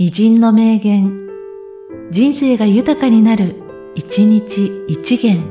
[0.00, 1.26] 偉人の名言、
[2.12, 3.56] 人生が豊かになる、
[3.96, 5.42] 一日一元。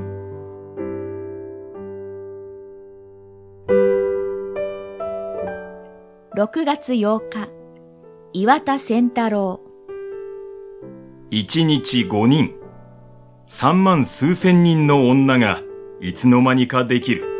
[6.34, 7.50] 6月8日、
[8.32, 9.60] 岩田仙太郎。
[11.30, 12.54] 一日五人、
[13.48, 15.60] 三万数千人の女が
[16.00, 17.37] いつの間にかできる。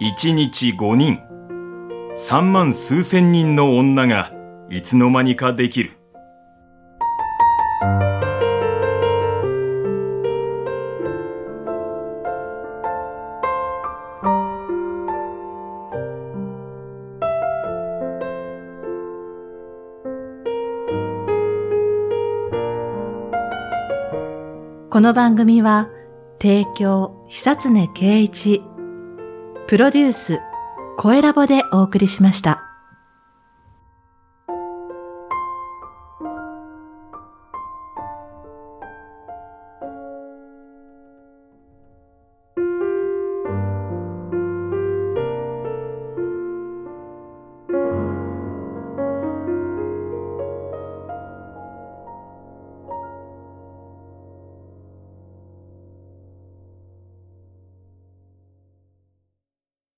[0.00, 1.18] 一日五人、
[2.16, 4.32] 三万数千人の女が
[4.70, 5.98] いつの間にかできる。
[24.90, 25.88] この番組は、
[26.40, 28.62] 提供、久常圭一、
[29.68, 30.40] プロデュース、
[30.96, 32.67] 声ラボでお送りしました。